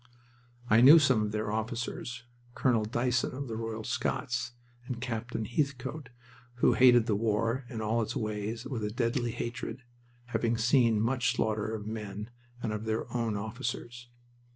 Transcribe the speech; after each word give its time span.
I 0.67 0.81
knew 0.81 0.97
some 0.97 1.21
of 1.21 1.31
their 1.31 1.51
officers 1.51 2.23
Colonel 2.55 2.85
Dyson 2.85 3.35
of 3.35 3.47
the 3.47 3.55
Royal 3.55 3.83
Scots, 3.83 4.53
and 4.87 4.99
Captain 4.99 5.45
Heathcote, 5.45 6.09
who 6.55 6.73
hated 6.73 7.05
the 7.05 7.15
war 7.15 7.65
and 7.69 7.83
all 7.83 8.01
its 8.01 8.15
ways 8.15 8.65
with 8.65 8.83
a 8.83 8.89
deadly 8.89 9.29
hatred, 9.29 9.83
having 10.25 10.57
seen 10.57 10.99
much 10.99 11.35
slaughter 11.35 11.75
of 11.75 11.85
men 11.85 12.31
and 12.63 12.73
of 12.73 12.85
their 12.85 13.15
own 13.15 13.35
officers. 13.37 14.09